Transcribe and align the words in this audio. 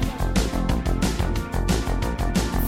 step, 0.00 0.04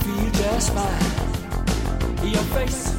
feel 0.03 0.31
just 0.33 0.73
fine. 0.73 2.29
Your 2.29 2.43
face 2.55 2.95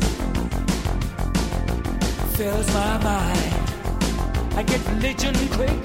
fills 2.36 2.68
my 2.74 2.98
mind. 3.04 3.54
I 4.56 4.64
get 4.64 4.86
religion 4.90 5.36
quick, 5.52 5.84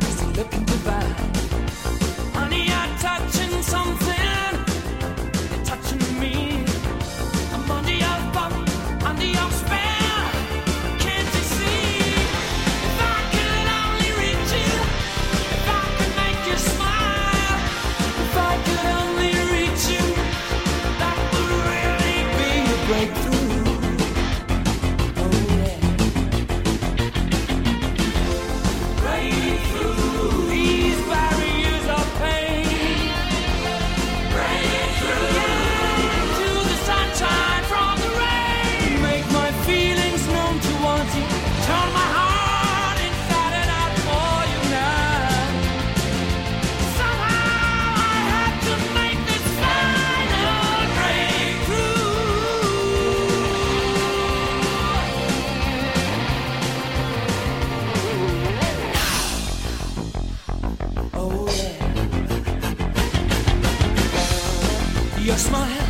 cause 0.00 0.22
you're 0.22 0.32
looking 0.32 0.64
divine. 0.64 1.45
Your 65.26 65.36
smile 65.36 65.85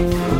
If 0.00 0.37